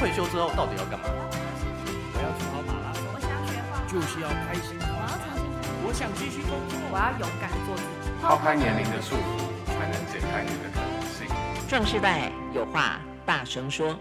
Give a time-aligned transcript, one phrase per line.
[0.00, 1.04] 退休之后到底要干嘛？
[1.04, 4.78] 我要去跑马拉松，我想学画画，就是要开心。
[4.80, 5.44] 我要重新，
[5.84, 8.10] 我想继续工作，我要勇敢做自己。
[8.22, 11.28] 抛开年龄的束缚，才能解开你的可能性。
[11.68, 13.94] 壮世代有话大声说。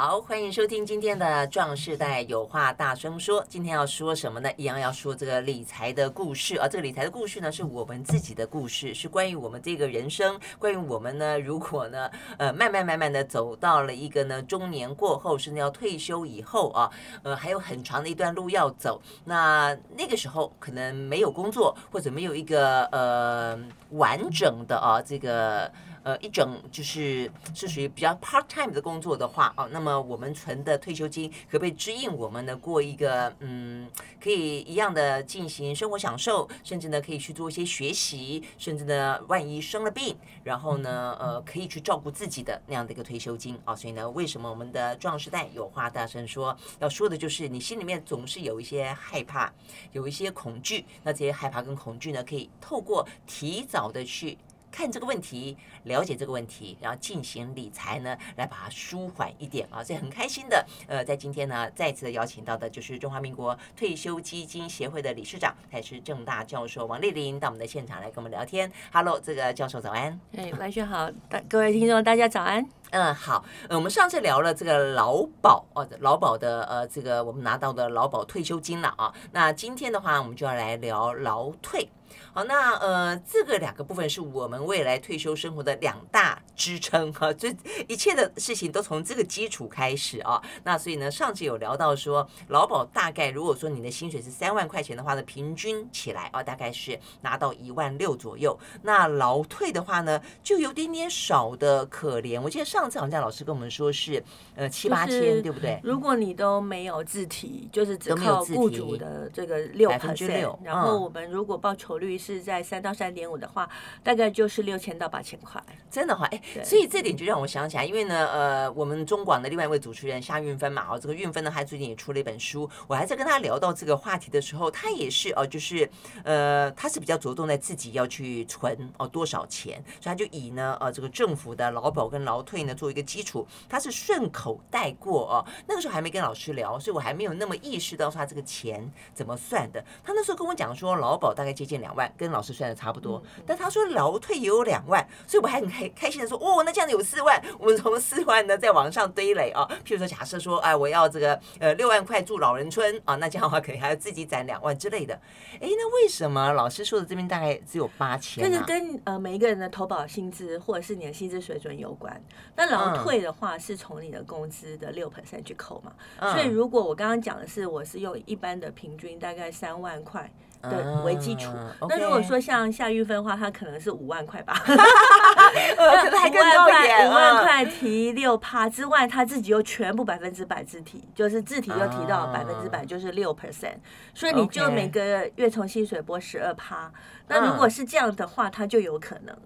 [0.00, 3.42] 好，欢迎收听今天的《壮士代有话大声说》。
[3.48, 4.48] 今天要说什么呢？
[4.56, 6.68] 一样要说这个理财的故事啊。
[6.68, 16.88] 这个理财的故事呢，是我们自己的故事，是关于我们这个人生，关于我们呢，如果呢，呃，慢慢慢慢的走到了一个呢中年过后，甚至要退休以后啊，
[17.24, 19.02] 呃，还有很长的一段路要走。
[19.24, 23.58] 那那个时候可能没有工作，或者没有一个呃
[23.90, 25.68] 完整的啊这个。
[26.08, 33.86] 呃，一整就是是属于比较 part time 的工作的话啊，那么我们存的退休金可不可以指引我们呢过一个嗯，
[34.18, 43.76] 可以一样的进行生活享受，甚至呢可以去做一些学习，甚至呢万一生了病，然后呢呃可以去照顾自己的那样的一个退休金啊。
[43.76, 49.52] 所以呢，为什么我们的壮士代有话大声说，要说的就是你心里面总是有一些害怕，
[49.92, 54.38] 有一些恐惧，那这些害怕跟恐惧呢，可以透过提早的去。
[54.70, 60.64] 看这个问题，了解这个问题，然后进行理财呢，来把它舒缓一点啊，所以很开心的。
[60.86, 68.70] 呃，在今天呢，再次的邀请到的就是中华民国退休基金协会的理事长，他也是正大教授王丽玲，到我们的现场来跟我们聊天。
[68.92, 70.18] Hello，这个教授早安。
[70.36, 72.64] 哎，完全好，大各位听众大家早安。
[72.90, 73.44] 嗯，好。
[73.68, 79.12] 呃，我们上次聊了这个劳保哦，劳保的呃，这个我们拿到的劳保退休金了啊。
[79.32, 81.88] 那今天的话，我们就要来聊劳退。
[82.32, 87.54] 好，那呃，这个两个部分是我们未来退休生活的两大支撑哈，这
[87.86, 90.42] 一切的事情都从这个基础开始啊。
[90.64, 98.58] 那所以呢，上次有聊到说，劳保大概如果说你的薪水是三万块钱的话呢，平均起来啊，大概是拿到一万六左右。
[98.82, 102.40] 那劳退的话呢，就有点点少的可怜。
[102.40, 104.22] 我记得上次好像老师跟我们说是
[104.54, 105.80] 呃七八千，对不对？
[105.82, 113.68] 如果你都没有自提，就是只靠雇主的这个六百分之六，然后我们如果报酬率是在三到三点五的话，
[114.04, 115.60] 大概就是六千到八千块。
[115.90, 122.70] 真的话，哎，所以这点就让我想起来，因为呢，呃，我们中广的另外一位主持人夏运芬嘛，哦，这个运芬呢，他最近也出了一本书。
[122.86, 125.90] 我还在跟他聊到这个话题的时候，他也是哦，就是
[126.22, 135.44] 呃，他是比较着重在自己要去存哦多少钱，所以他就以呢，呃，这个政府的劳保跟劳退呢做一个基础，他是顺口带过哦。
[135.66, 139.84] 那个时候还没跟老师聊，所以我还没有那么意识到说他这个钱怎么算的。
[140.04, 142.12] 他那时候跟我讲说，劳保大概接近两万。
[142.16, 149.68] 跟老师算的差不多，但他说劳退也有两万，所以我还很开开心的说，哦，那这样子有四万，我们从四万呢再往上堆垒啊。
[149.84, 155.14] 譬如说，假设说，哎，我要这个呃六万块住老人村啊，那这样的话肯定还要自己攒两万之类的。
[155.60, 158.42] 哎，那为什么老师说的这边大概只有八千？
[158.42, 162.20] 这个跟呃每一个人的投保薪资或者是你的薪资水准有关。
[162.56, 165.92] 那劳退的话是从你的工资的六 percent 去扣嘛，
[166.32, 170.30] 所以如果我刚刚讲的是我是用一般的平均大概三万块。
[170.62, 171.52] 的为基础，
[171.88, 183.76] 那如果说像夏玉芬的话，他可能是五万块吧， 呃，可能还更高一点，五万块提六趴之外，他自己又全部百分之百自提，就是自提又提到百分之百，就是六 percent，
[184.14, 186.90] 所以你就每个月从薪水拨十二趴，
[187.28, 189.36] 那如果是这样的话，他就有可能。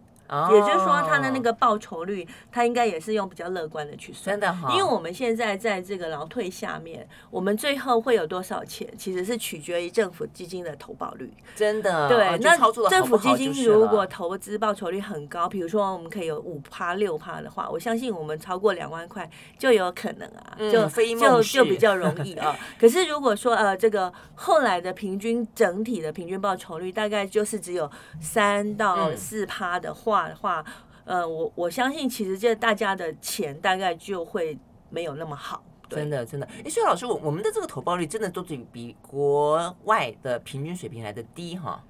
[0.50, 4.32] 也就是说，他的那个报酬率，他应该也是用比较乐观的去算。
[4.32, 11.30] 真的好，因为我们现在在这个劳退下面，我们最后会有多少钱，其实是取决于政府基金的投保率。
[11.54, 12.56] 真的，对，那
[12.88, 19.28] 政府基金如果投资报酬率很高，比如说我们可以有五趴六趴的话，我相信我们超过两万块
[19.58, 22.56] 就有可能啊，就就就比较容易啊。
[22.80, 30.11] 可是如果说呃，这个后来的平均整体的平均报酬率大概就是只有三到四趴的话。
[30.28, 30.64] 的话，
[31.04, 34.58] 呃，我我相信其实这大家的钱大概就会
[34.90, 36.46] 没有那么好，真的真的。
[36.64, 41.82] 哎，所以老师，我我们的这个投报率真的都是比国外的平均水平来的低哈。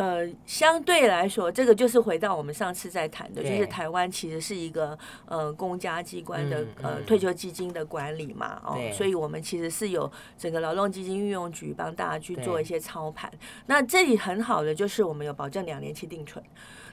[0.00, 13.30] 呃，相对来说，这个就是回到我们上次在谈的，就是台湾其实是一个呃公家机关的呃退休基金的管理嘛，哦，所以我们其实是有整个劳动基金运用局帮大家去做一些操盘。
[13.66, 16.42] 那这里很好的就是我们有保证两年期定存。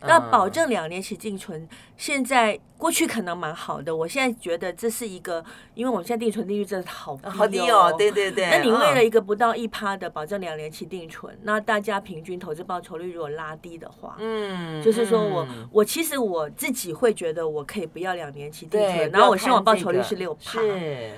[0.01, 1.67] 那保证两年期定存，
[1.97, 5.43] 现在过去可能蛮好的，我现在觉得这是一个，
[5.73, 8.47] 因为我们现在定存利率真的好低哦，好低哦，对对对。
[8.51, 20.59] 那你为了一个不到一趴的保证两年期定存，那大家平均投资报酬率如果拉低的话，嗯，就是说我我其实我自己会觉得我可以不要两年期定存，然后我希望报酬率是六趴，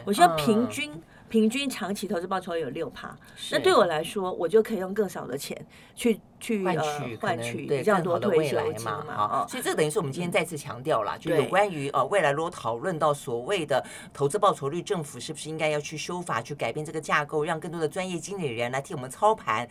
[0.05, 0.91] 我希望平均。
[1.29, 3.15] 平均长期投资报酬有六趴，
[3.51, 5.55] 那对我来说，我就可以用更少的钱
[5.93, 9.03] 去去换取换取比较多的未来嘛。
[9.07, 19.67] 好，所以这等于是我们今天再次强调了，就有关于呃未来如果讨论到所谓的投资报酬率，政府是不是应该要去修法去改变这个架构，让更多的专业经理人来替我们操盘。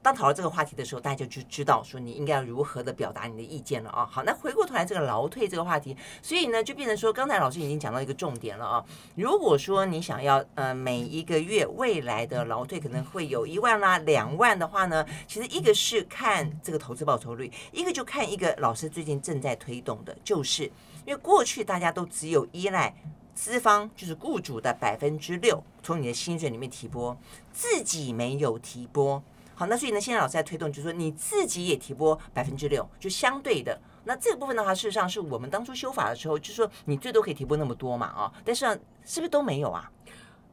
[0.00, 4.08] 当讨论这个话题的时候，大家就知道说你应该要如何的表达你的意见了啊。
[4.08, 8.84] 好，那回过头来这个劳退这个话题，所以呢就变成说，刚才老师已经讲到一个重点了啊。
[9.16, 20.64] 如果说你想要呃每一个月未来的劳退可能会有一万啦、两万的话呢，其实一个是看这个投资报酬率，一个就看一个老师最近正在推动的，就是
[21.04, 22.94] 因为过去大家都只有依赖
[23.34, 27.16] 资方，就是雇主的百分之六从你的薪水里面提拨，
[27.52, 29.22] 自己没有提拨。
[29.54, 33.80] 好，那所以呢，现在老师在推动，就是说你自己也提拨百分之六，就相对的。
[34.04, 38.64] 那这个部分的话，事实上是我们当初修法的时候，就是说你最多可以提拨那么多嘛，啊，但是
[39.04, 39.90] 是不是都没有啊？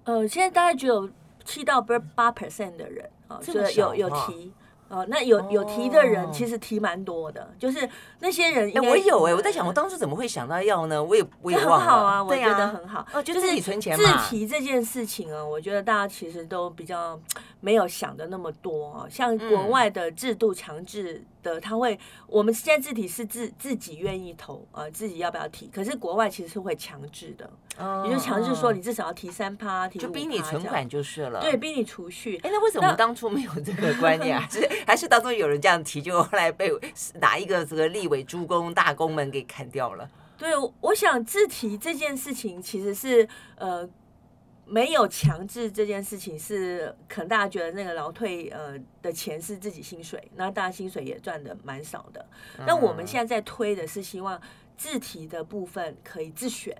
[0.03, 1.09] 呃，现在大概只有
[1.43, 4.15] 七到八 percent 的人啊，这个有有提。
[4.15, 4.64] 哦，
[5.09, 7.89] 那有有提的人其实提蛮多的，就是
[8.19, 8.71] 那些人。
[8.75, 11.03] 哎，我有哎，我在想，我当初怎么会想到要呢？
[11.03, 11.79] 我也我也忘了。
[11.79, 13.05] 很好啊，我觉得很好。
[13.13, 14.23] 哦，就是自己存钱嘛。
[14.23, 17.19] 自提这件事情啊，我觉得大家其实都比较
[17.59, 19.07] 没有想的那么多啊。
[19.09, 21.97] 像国外的制度强制的，他会
[22.27, 25.69] 我们现在自提是自自己愿意投呃，自己要不要提？
[25.73, 27.49] 可是国外其实是会强制的，
[28.05, 31.39] 也就强制说你至少要提三趴，提，就逼你存款就是了。
[31.41, 32.37] 对，逼你储蓄。
[32.37, 34.47] 哎，那为什么当初没有这个观念啊？
[34.49, 36.71] 是还是当初有人这样提，就后来被
[37.19, 40.09] 哪一个这个立委诸公大公们给砍掉了？
[40.37, 40.51] 对，
[40.81, 43.25] 我想自提这件事情其实是
[43.55, 43.87] 呃
[44.65, 52.25] 没有强制这件事情是，可能大家觉得那个劳退呃的钱是自己薪水，那大家薪水也赚的蛮少的。
[52.65, 54.39] 那、嗯、我们现在在推的是希望
[54.75, 56.75] 自提的部分可以自选，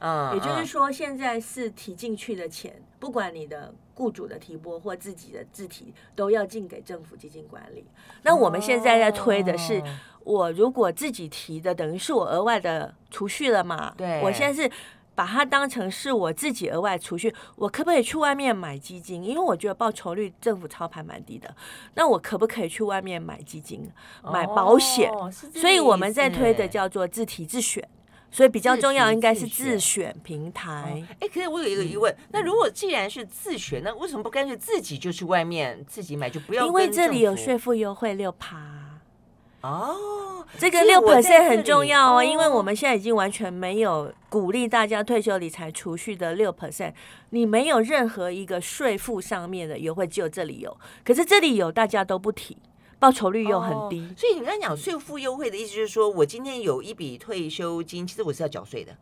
[0.00, 3.72] 嗯，也就是说现在是提进去的钱，不管你的。
[3.92, 7.84] 雇主的提拨或自己的自提都要进给政府基金管理。
[8.22, 9.82] 那我们现在在推的是，
[10.24, 13.92] 我如果自己提的，等于是我额外的储蓄了嘛？
[13.98, 14.70] 对，我现在是
[15.14, 17.34] 把它当成是我自己额外储蓄。
[17.56, 19.22] 我可不可以去外面买基金？
[19.22, 21.54] 因为我觉得报酬率政府操盘蛮低的。
[21.94, 23.90] 那我可不可以去外面买基金、
[24.24, 25.10] 买保险？
[25.54, 27.86] 所以我们在推的叫做自提自选。
[28.32, 31.04] 所以比较重要应该是自选平台。
[31.18, 36.64] 哎，可是我有一个疑问，那如果既然是自选，那为什么不干脆自己就去外面自己买，就不要？
[36.64, 38.89] 因为这里有税负优惠六趴。
[39.62, 46.92] 哦，这个六 percent 很重要哦，因为我们现在已经完全没有鼓励大家退休理财储蓄的六 percent，
[47.30, 50.76] 你没有任何一个税负上面的优惠，只有这里有。
[51.04, 52.56] 可是这里有，大家都不提。
[52.98, 58.94] 报酬率又很低，哦、所以你刚才讲税负优惠的意思就是说，我今天有一笔退休金，其实我是要缴税的。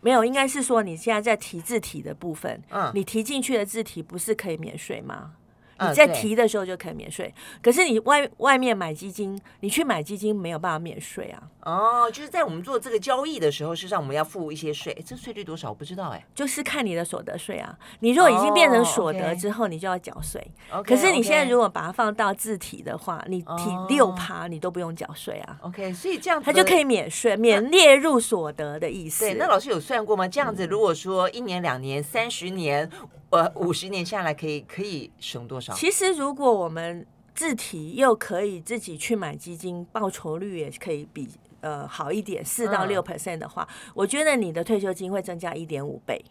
[0.00, 5.34] 没有，应该是说你现在在提字体的部分，嗯，你提进去的字体不是可以免税吗？
[5.80, 7.32] 你在提的时候就可以免税，
[7.62, 11.42] 可是你外外面买基金，你去买基金没有办法免税啊。
[11.62, 14.94] 哦，就是在我们做这个交易的时候，事实上我们要付一些税。
[15.04, 15.70] 这税率多少？
[15.70, 16.24] 我不知道哎。
[16.34, 17.76] 就是看你的所得税啊。
[18.00, 20.46] 你如果已经变成所得之后，你就要缴税。
[20.84, 25.56] 可是你现在如果把它放到自提的话，你提六趴，你都不用缴税啊。
[25.62, 29.24] OK，所以这样它就可以免税，免列入所得的意思。
[29.24, 30.28] 对，那老师有算过吗？
[30.28, 32.90] 这样子如果说一年、两年、三十年。
[33.30, 35.63] 呃，五十年下来可以可以省多少？
[35.72, 41.28] 其实如果我们自提又可以自己去买基金，报酬率也可以比
[41.60, 46.22] 呃好一点，四到六 percent 的话，嗯、我觉得你的退休金会增加一点五倍。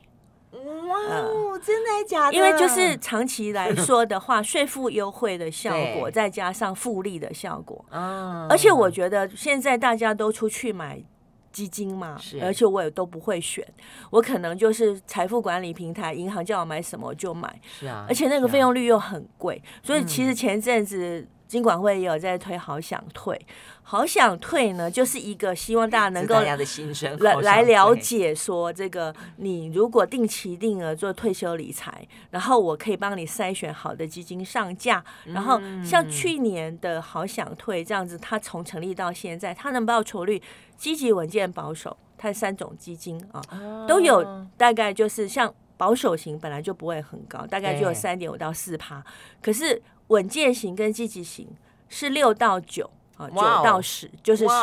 [0.52, 2.38] 哇哦，真的假的？
[2.38, 11.04] 因为就是长期来说的话，税负优惠的效果，再加上复利的效果，嗯，而且我觉得现在大家都出去买。
[11.54, 13.66] 基金嘛，而且我也都不会选，
[14.10, 23.40] 我可能就是财富管理平台，银行叫我买什么我就买，是啊，而且那个费用率又很贵，所以其实前阵子金管会也有在推好想退。
[23.86, 40.42] 好想退呢，就是一个希望大家能够来来了解说，这个你如果定期定额做退休理财，然后我可以帮你筛选好的基金上架，然后像去年的好想退这样子，它从成立到现在，它能报酬率
[40.78, 43.42] 积极、稳健、保守，它三种基金啊
[43.88, 49.04] 都有，大概就是像保守型本来就不会很高，大概就有三点五到四趴，
[49.42, 51.48] 可是稳健型跟积极型
[51.90, 52.90] 是六到九。
[53.16, 54.56] 啊，九到十就是十，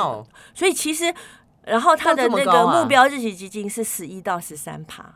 [0.52, 1.14] 所以其实，
[1.62, 5.14] 然后它的那个目标日期基金是十一到十三趴，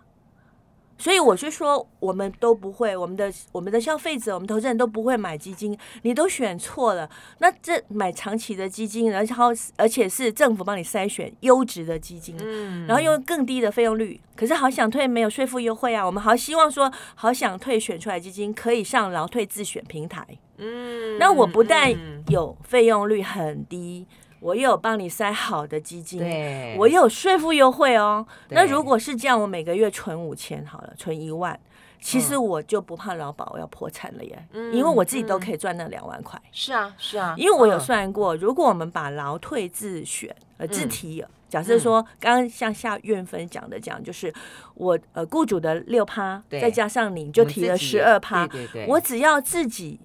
[0.96, 7.08] 所以我就说，我们都不会，我们的我们的消费者，我们投资人都不会买基金，你都选错了。
[7.38, 9.46] 那这买长期的基金，然后
[9.76, 16.06] 而且是政府帮你筛选优质的基金，嗯，然后用更低的费用率，可是好想退没有税负优惠啊。
[16.06, 20.24] 我们好希望说，好想退选出来基金可以上劳退自选平台，
[20.58, 21.92] 嗯，那我不但
[22.28, 24.06] 有费用率很低。
[24.44, 26.76] 我又有帮你塞好的基金，对。
[26.78, 28.26] 我有税负优惠哦。
[28.50, 31.58] 那如果是这样，我每个月存五千好了，存一万，
[31.98, 36.38] 其实我就不怕劳保要破产了耶，嗯、因为我自己都可以赚那两万块。
[36.52, 44.30] 是啊，是啊，因为我有算过，如果我们把劳退自选呃自提，嗯、假设说刚刚像夏韵芬讲的讲，就是
[44.74, 49.98] 我呃雇主的六趴，再加上你就提了十二趴，对对对，我只要自己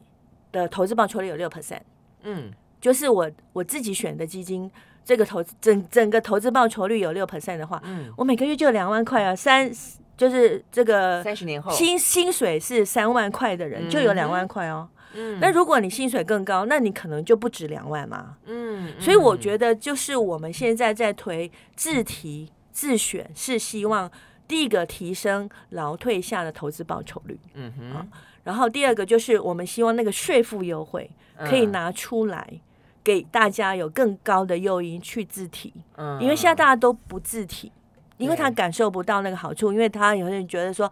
[0.53, 1.81] 的投资报酬率有六 percent，
[2.23, 2.53] 嗯。
[2.79, 4.69] 就是我我自己选的基金，
[5.03, 9.69] 这个投资整整个投资报酬率有六 percent 的话，嗯，我每个月就两万块啊，三
[10.15, 24.11] 就是这个三十年后薪薪水是三万块的人就有两万块哦，嗯，那如果你薪水更高，那你可能就不止两万嘛，嗯，所以我觉得就是我们现在在推自提自选，是希望
[24.47, 28.07] 第一个提升劳退下的投资报酬率，嗯哼，
[28.43, 31.09] 然后第二个就是我们希望那个税负优惠
[31.39, 32.61] 可以拿出来。
[33.09, 37.71] 给大家有更高的诱因去自提，嗯，因为现在大家都不自提，
[38.17, 40.91] 因为他感受不到那个好处，因为他有些人觉得说，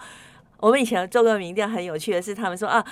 [0.60, 2.84] 我们以前做过民调，很有趣的是，他们说啊，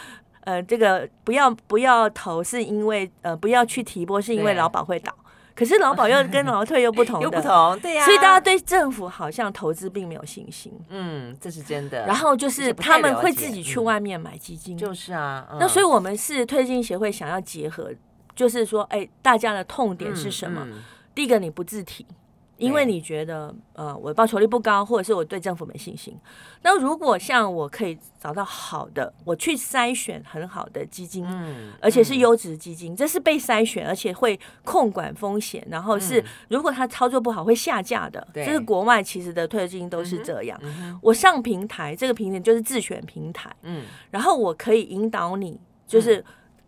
[0.41, 5.11] 呃，这个不要不要投，是因为呃不要去提拨，是因为劳保会倒，
[5.55, 12.05] 可是劳保又跟劳退又不同的， 又不同，对呀，所以大家对政府好像投资并没有信心，嗯，这是真的。
[12.05, 17.91] 然后就是他们会自己去外面买基金，就是啊，那所以我们是推进协会想要结合。
[18.35, 20.61] 就是说，哎，大家的痛点是什么？
[20.65, 20.83] 嗯嗯、
[21.15, 22.05] 第一个，你不自提，
[22.57, 26.13] 因为你觉得，呃，我的报酬率不高，或者是我对政府没信心。
[26.61, 38.19] 那如果像我可以找到好的，我去筛选很好的基金，嗯、而且是优质基金，嗯、这是被筛选，而且会控管风险，然后是、嗯、如果他操作不好会下架的。
[38.33, 40.59] 这对是国外其实的退休基金都是这样。
[41.01, 46.23] 我上平台，这个平台就是自选平台，嗯，然后我可以引导你，就是。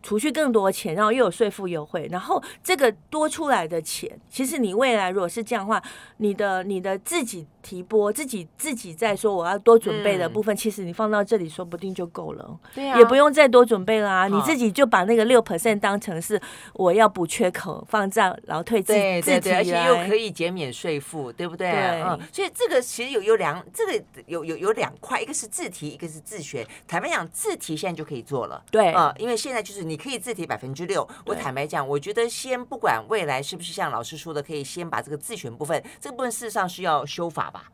[0.08, 5.82] 嗯储蓄更多钱，然后又有税负优惠，然后这个多出来的钱，其实你未来如果是这样的话，
[6.16, 14.28] 你的你的自己提拨，自己自己在说我要多准备的部分，嗯、其实你放到这里说不定就够了，对啊，也不用再多准备啦、啊。
[14.28, 16.40] 你自己就把那个六 percent 当成是
[16.72, 21.70] 我要补缺口，放在劳退自对对对，而且又可以减免税负，对不对？
[21.70, 26.66] 对嗯，所以这个其实有有两，这个有有有两块，一个是自提，一个是自学。
[26.86, 29.97] 坦白讲，自提现在就可以做了，对啊、嗯，因为现在就是你。
[29.98, 31.06] 可以自提百分之六。
[31.26, 37.64] 我坦白讲，我觉得先不管未来是不是像老师说的，可以先把这个自选部分，这个部分事实上是要修法吧？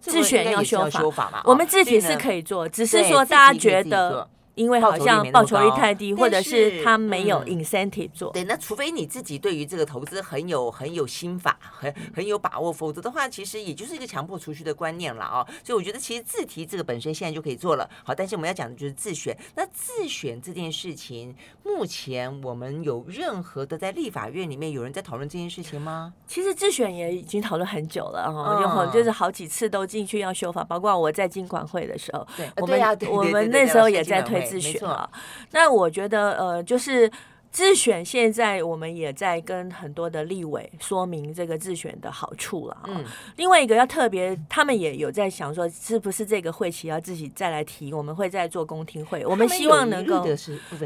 [0.00, 1.42] 自选要修法，嘛？
[1.44, 4.28] 我们自提是可以做，只是说大家觉得。
[4.54, 8.30] 因为好像报酬率太低，或者是他没有 incentive 做。
[8.32, 15.46] 对，那除非你自己对于这个投资很有很有心法，很很有把握，否则的话，其实也就是一个强迫储蓄的观念了啊。
[15.64, 17.88] 所以我觉得其实自提这个本身现在就可以做了。
[18.04, 19.34] 好，但是我们要讲的就是自选。
[19.54, 26.12] 那自选这件事情，目前我们有任何的在立法院里面有人在讨论这件事情吗？
[26.26, 34.41] 其实自选也已经讨论很久了哈，有就是好几次都进去要修法，包括我在经管会的时候，对，我们我们那时候也在推。
[34.42, 35.08] 自选啊，
[35.50, 37.10] 那我觉得呃，就是
[37.50, 38.02] 自选。
[38.04, 42.76] 现在我们也在跟很多的立委说明这个自选的好处了。
[42.86, 43.04] 嗯，
[43.36, 47.92] 另外一个要特别，他们也有在想说，是不是这个会期要自己再来提？
[47.92, 49.24] 我们会再做公听会。
[49.26, 50.24] 我们希望能够，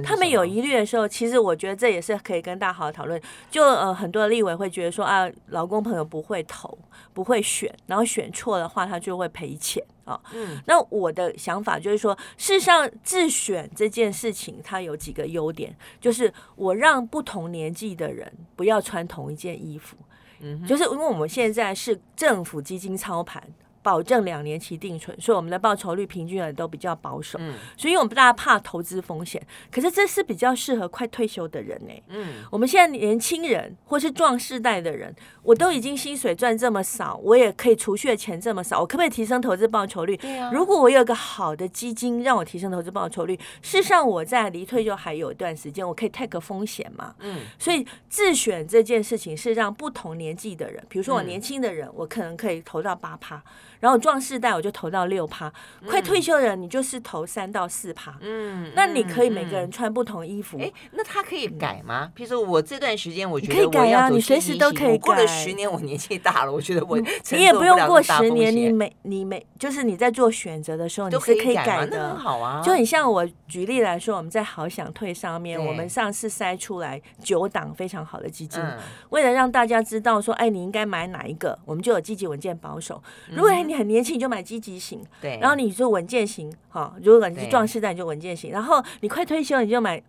[0.03, 3.21] 他们有疑虑的时候，其实我觉得这也是可以跟大家好好讨论。
[3.49, 6.77] 就呃，很多的立委会觉得说啊，劳工朋友不会投，
[7.15, 9.81] 不会选，然后选错的话，他就会赔钱。
[10.07, 19.97] 啊，嗯，那我的想法就是说，事实上自选这件事情，它有几个优点，就是我让不同年纪的人不要穿同一件衣服，
[20.41, 23.43] 嗯，就是因为我们现在是政府基金操盘。
[23.87, 27.39] 保证两年期定存，所以我们的报酬率平均也都比较保守。
[27.41, 29.41] 嗯，所以我们大家怕投资风险，
[29.71, 31.93] 可是这是比较适合快退休的人呢。
[32.09, 35.15] 嗯，我们现在年轻人或是壮世代的人，
[35.45, 40.17] 我都已经薪水赚这么少，我也可以储蓄的钱这么少，我可不可以提升投资报酬率？
[40.17, 40.51] 对啊。
[40.53, 47.15] 如果我有个好的基金让我提升投资报酬率，事实上我在离退休还有一段时间，我可以 take 个风险嘛。
[47.21, 47.43] 嗯。
[47.57, 53.41] 所以自选这件事情是让不同年纪的人，比如说我年轻的人，我可能可以投到八趴。
[53.81, 58.17] 然后壮世代我就投到六趴，嗯、快退休的人你就是投三到四趴。
[58.21, 60.59] 嗯，那你可以每个人穿不同衣服。
[60.61, 62.11] 哎、嗯，那他可以改吗？
[62.17, 64.99] 譬如说我这段时间我觉得可以改啊，你随时都可以改。
[64.99, 72.09] 过了十年，我年纪大了，我觉得我你也不用过十年，你每你每就是你在做选择的时候，你是可以改的。
[72.09, 78.79] 很好啊，就很像我举例来说，我们在好想退上面，我们上次筛出来九档非常好的基金，嗯、
[79.11, 83.03] 为了让大家知道说，哎，你应该买哪一个，我们就有积极稳健保守。
[83.31, 90.03] 如果你很年轻，你就买积极型，对、嗯，然后你就稳健型，哈，如果你是壮士代，你就稳健型，然后你快退休，你就买。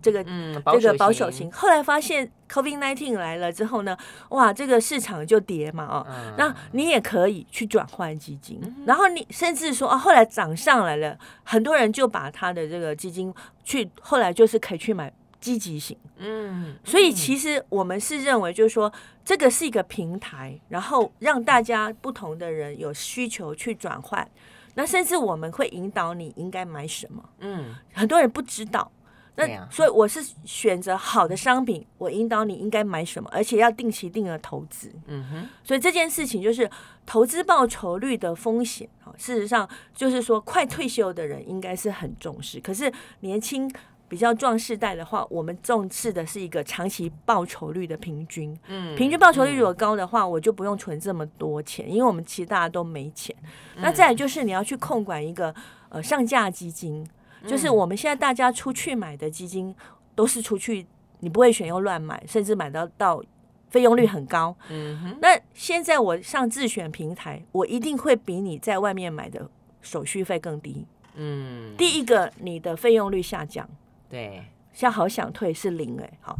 [0.00, 3.94] 这个、嗯、这个保守型，后来发现 COVID nineteen 来了之后呢，
[4.30, 13.34] 哇，这个市场就跌嘛，哦，嗯、那你也可以去转换基金，嗯、然后你甚至说啊，后来涨上来了，很多人就把他的这个基金
[13.64, 15.12] 去，后来就是可以去买
[15.46, 18.92] 积极型，嗯，所以其实我们是认为，就是说
[19.24, 24.28] 这个是一个平台，然后让大家不同的人有需求去转换，
[24.74, 28.90] 那甚至我们会引导你应该买什么，嗯，很多人不知道。
[29.38, 34.90] 那所以我是选择好的商品，我引导你应该买什么，而且要定期定额投资。
[35.06, 36.68] 嗯哼，所以这件事情就是
[37.04, 39.12] 投资报酬率的风险啊。
[39.18, 43.70] 事实上就是说，快退休的人应该是很重视，可是年轻
[44.08, 48.56] 比较壮世代的话，我们重视的是一个长期报酬率的平均。
[48.68, 53.34] 嗯，平均报酬率如果高的话，我就不用存这么多钱，因为我们其实大家都没钱。
[53.76, 55.54] 那再来就是你要去控管一个
[55.88, 57.06] 呃上架基金。
[57.46, 59.72] 就是我们现在大家出去买的基金，
[60.16, 60.84] 都是出去，
[61.20, 63.22] 你不会选又乱买，甚至买到到
[63.70, 64.56] 费用率很高。
[64.68, 65.18] 嗯哼。
[65.20, 69.48] 那现在我上自选平台，我一定会比你在外面买的
[69.80, 70.84] 手续费更低。
[71.14, 71.72] 嗯。
[71.76, 73.68] 第一个，你的费用率下降。
[74.08, 74.44] 对。
[74.72, 76.36] 像好想退是零哎，好。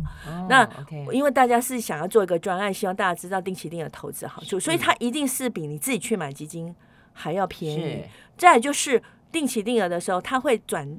[0.48, 0.68] 那
[1.12, 6.74] 因为大家是想要做一个专案，希望大家知道定期定额投资好处，所以它一定是比你自己去买基金
[7.12, 8.04] 还要便宜。
[8.36, 9.02] 再来就是。
[9.32, 10.98] 定期定额的时候，它会转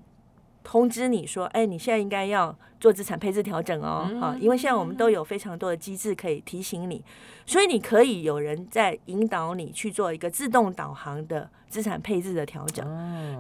[0.70, 7.02] 通知你说：“哎，你现在应该要做资产配置调整哦。”啊，因为现在我们都有非常多的机制可以提醒你，
[7.46, 12.86] 所以你可以有人在引导你去做一个自动导航的资产配置的调整。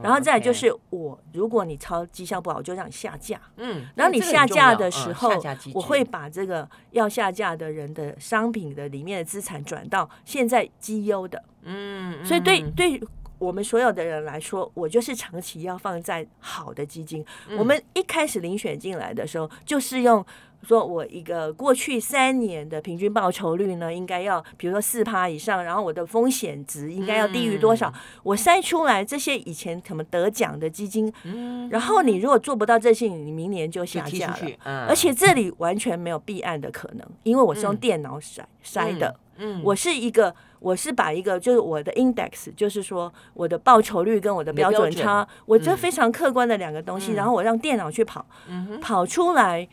[0.01, 3.37] 然后再就是我，如果你超绩效不好，我就让你下架。
[3.57, 5.29] 嗯，然后你下架的时候，
[5.73, 11.43] 我会把这个要下架的人的商品的里面的资产转到现在绩优的。
[11.63, 13.01] 嗯，所以对对。
[13.39, 17.23] 我们所有的人来说，我就是长期要放在好的基金。
[17.49, 20.25] 嗯、我们一开始遴选进来的时候，就是用
[20.63, 31.13] 说我一个过去三年的平均报酬率呢，应该要比如说四趴以上，然后我的风险值应该要低于多少，嗯、我筛出来这些以前可能得奖的基金。
[31.23, 34.49] 嗯、然后你如果做不到这些，你明年就下架了。
[34.63, 39.15] 嗯、而且这里完全没有避案的可能，因为我是用电脑筛筛的。
[39.37, 40.33] 嗯，我是一个。
[40.59, 49.69] 我是把一个就是我的 index，就是说我的报酬率跟我的标准差，准我这非常客观的两个东西，嗯、然后我让电脑去跑，嗯、跑出来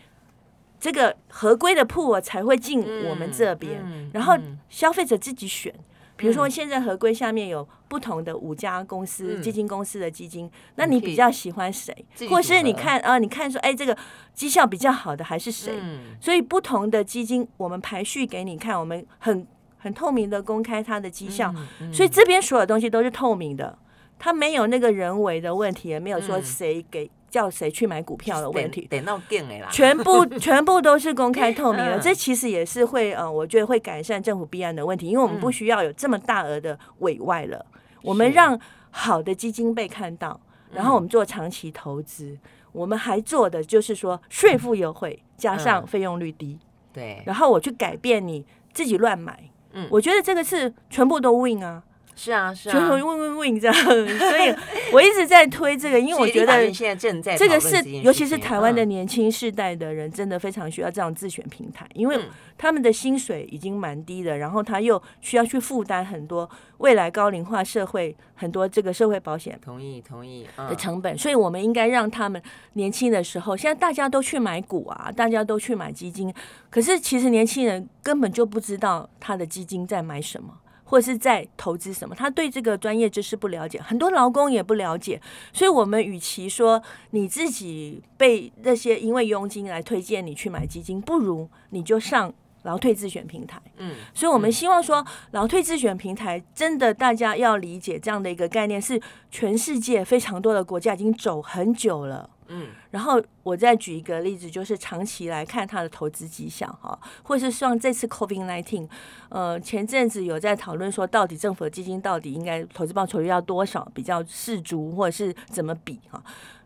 [0.79, 4.37] 这个合规的 pool 才会进我们这边，嗯嗯、然后
[4.69, 5.75] 消费者自己选。
[6.17, 11.95] 比如说现在合规下面有不同的五家公司、嗯、基金公司的基金，那你比较喜欢谁？
[12.29, 13.97] 或是你看啊，你看说哎，这个
[14.33, 15.75] 绩效比较好的还是谁？
[15.81, 19.47] 嗯、所以不同的基金我们排序给你看，我们很。
[19.77, 21.55] 很透明的公开它的绩效，
[21.93, 23.79] 所以这边所有东西都是透明的，
[24.19, 38.57] 它没有那个人为的问题，也没有说谁给叫谁去买股票的问题，得闹定啦，全部 全部都是公开透明的，这其实也是会呃，我觉得会改善政府弊案的问题，因为我们不需要有这么大额的委外了，嗯、我们让
[38.93, 42.39] 好的基金被看到，然后我们做长期投资，嗯、
[42.71, 46.61] 我们还做的就是说税负优惠加上费用率低，嗯、
[46.93, 49.51] 对，然后我去改变你自己乱买。
[49.73, 51.83] 嗯，我觉得这个是全部都 win 啊，
[52.17, 54.55] 是啊，是啊，全部 win win win 这样，所以
[54.93, 62.19] 我一直在推这个，因为我觉得现在正在这个是，尤其是台湾的年轻世代的人，真的非常需要这样自选平台，因为
[62.57, 66.49] 他们的薪水已经蛮低的，然后他又需要去负担很多
[66.79, 72.41] 未来高龄化社会很多这个社会保险，同意同意的成本，所以我们应该让他们
[72.75, 76.33] 年轻的时候，现在大家都去买股啊，大家都去买基金，
[76.71, 80.55] 可是其实年轻人根本就不知道他的基金在买什么。
[80.85, 85.21] 或是在投资什么，他对这个专业知识不了解，很多劳工也不了解，
[85.53, 93.61] 所以我们与其说你自己被那些因为佣金来推荐你去买基金，不如你就上劳退自选平台。
[93.79, 102.31] 嗯，所以我们希望说劳退自选平台真的大家要理解这样的一个概念，是全世界非常多的国家已经走很久了。
[102.49, 108.89] 嗯，然后我再举一个例子，就是长期来看它的投资绩效哈，或是像这次 COVID nineteen，
[109.31, 116.23] 呃，前阵子有在讨论说，到底政府的基金到底应该投资报酬率要多少比较适足，或者是怎么比哈？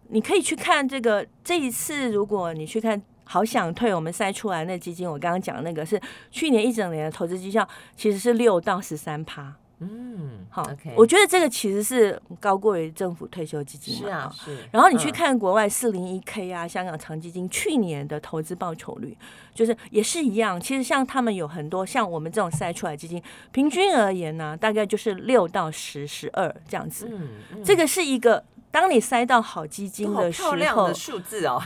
[0.08, 9.54] 你可以去看这个这一次，如果你去看好想退我们筛出来那基金，我刚刚讲那个是去年一整年的投资绩效，其实是六到十三趴。
[9.80, 14.00] 嗯，好.我觉得这个其实是高过于政府退休基金嘛。
[14.00, 14.68] 是啊，是。
[14.72, 19.16] 然后你去看国外四零一 K 啊，香港长基金去年的投资报酬率，
[19.54, 20.60] 就是也是一样。
[20.60, 27.08] 其实像他们有很多像我们这种筛出来基金，平均而言呢，大概就是六到十、十二这样子。
[27.10, 31.62] 嗯，嗯，这个是一个当你塞到好基金的时候，漂亮的数字哦。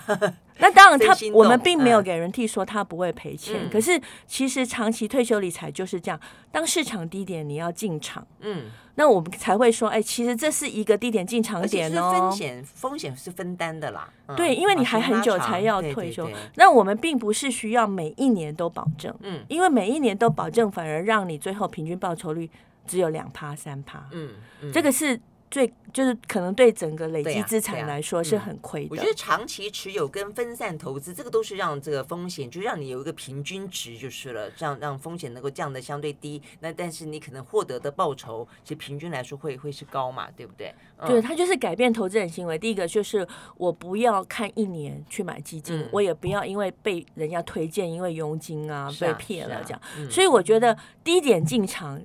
[0.58, 3.70] 那当然，他我们并没有给人替说他不会赔钱，嗯。
[3.70, 12.12] 可是其实长期退休理财就是这样，当市场低点你要进场，嗯，那我们才会说，哎，其实这是一个低点进场点哦。
[12.12, 16.30] 风险风险是分担的啦，嗯，对，因为你还很久才要退休。
[16.56, 22.48] 那我们并不是需要每一年都保证，嗯，因为每一年都保证，反而让你最后平均报酬率
[22.86, 24.30] 只有两趴三趴，嗯，
[24.72, 25.18] 这个是。
[25.52, 28.88] 最就是可能对整个累积资产来说是很亏的。
[28.90, 36.40] 我觉得长期持有跟分散投资，这个都是让这个风险，就让你有一个平均值就是了，这样让风险能够降得相对低。
[36.60, 40.74] 那但是你可能获得的报酬，其实平均来说会会是高嘛，对不对？
[40.96, 42.58] 嗯、对，它就是改变投资人行为。
[42.58, 50.10] 第一个就是我不要看一年去买基金，嗯、我也不要因为被人家推荐，因为佣金啊，啊被骗了这样、嗯。
[50.10, 52.00] 所以我觉得低点进场，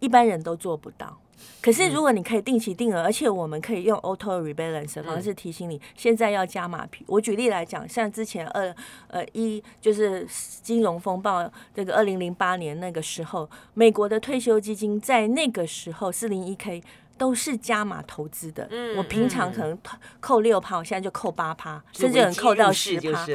[0.00, 1.16] 一般人都做不到。
[1.62, 6.86] 可是，如果你可以定期定额，而且我们可以用 auto rebalance 的方式提醒你，现在要加码。
[7.06, 8.74] 我举例来讲，像之前二
[9.08, 10.26] 呃一就是
[10.62, 16.82] 金融风暴这个二零零八年那个时候，美国的退休基金在那个时候四零一 K
[17.16, 18.68] 都是加码投资的。
[18.70, 19.78] 嗯我平常可能
[20.20, 23.26] 扣六趴，我现在就扣八趴，甚至有人扣到十趴。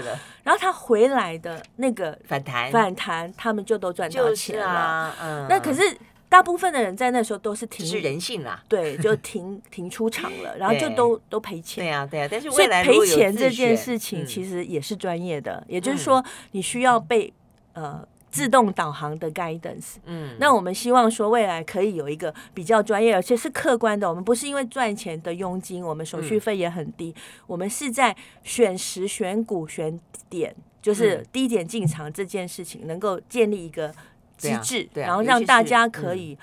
[0.44, 5.16] 然后他回来的那个反弹反弹，他们就都赚到钱了。
[5.20, 5.98] 嗯那可是。
[6.36, 11.82] 大部分的人在那时候都是停，是人性啦，对，就停停出场了， 然后就都都赔钱。
[11.86, 16.22] 对啊，对啊，但是未来赔钱这件事情其实也是专业的，嗯、也就是说
[16.52, 17.34] 你需要被
[17.72, 19.96] 呃自动导航的 guidance。
[20.04, 29.98] 嗯，那我们希望说未来可以有一个比较专业而且是客观的，我们不是因为赚钱的佣金，我们手续费也很低，嗯、我们是在选时选股选
[30.30, 33.96] 点，就是低点进场这件事情能够建立一个。
[34.38, 36.38] 机制，然后让大家可以。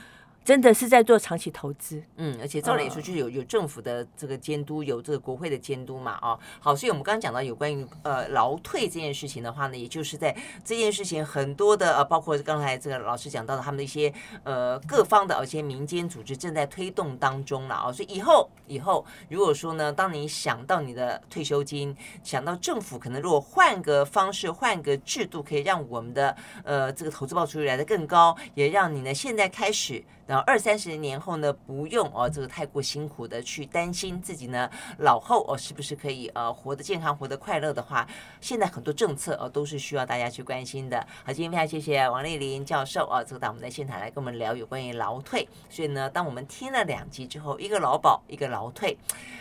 [0.44, 30.02] 真的是在做长期投资，嗯，而且照理说就是有有政府的这个监督，有这个国会的监督嘛，啊，好，所以我们刚刚讲到有关于呃劳退这件事情的话呢，也就是在这件事情很多的呃，包括刚才这个老师讲到的他们的一些呃各方的一些民间组织正在推动当中了啊、哦，所以以后以后如果说呢，当你想到你的退休金，想到政府可能如果换个方式换个制度，可以让我们的呃这个投资报酬率来的更高，也让你呢现在开始。
[30.32, 34.66] 然后二三十年后呢，不用哦，这个太过辛苦的去担心自己呢
[34.96, 38.08] 老后哦是不是可以呃活得健康、活得快乐的话，
[38.40, 41.06] 现在很多政策哦都是需要大家去关心的。
[41.22, 45.46] 好，今天非常谢谢王丽玲教授啊，这个到我们的现场来跟我们聊有关于劳退。
[45.68, 48.96] 所以呢，当我们听了两集之后，一个劳保，一个劳退，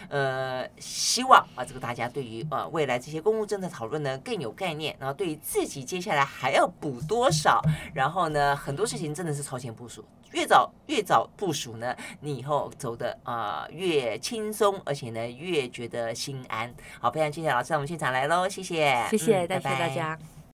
[0.10, 7.62] 呃，希望啊这个大家对于呃未来这些公共政策讨论呢更有概念，然后对于自己接下来还要补多少，
[7.94, 10.04] 然后呢很多事情真的是超前部署。
[10.32, 16.74] 越早越早部署呢，你以后走的啊、呃、越轻松，而且呢越觉得心安。
[17.00, 20.18] 好，非常谢谢老师，我们现场来喽，谢谢，谢谢，谢谢大家。